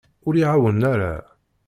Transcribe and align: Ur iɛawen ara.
Ur 0.27 0.33
iɛawen 0.35 0.81
ara. 0.93 1.13